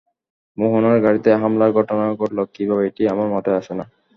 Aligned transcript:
মোহনার 0.57 0.97
গাড়িতে 1.05 1.29
হামলার 1.41 1.71
ঘটনা 1.77 2.05
ঘটল 2.13 2.39
কীভাবে 2.55 2.83
এটি 2.89 3.03
আমার 3.13 3.27
মাথায় 3.33 3.59
আসে 3.61 3.73
না। 3.79 3.85